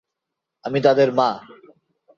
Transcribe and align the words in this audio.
আমি 0.65 0.79
তাদের 0.81 1.09
মা! 1.13 1.29